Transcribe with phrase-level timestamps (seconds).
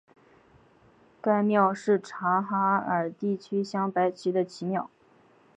[1.21, 4.89] 该庙是察哈尔地区镶白旗的旗庙。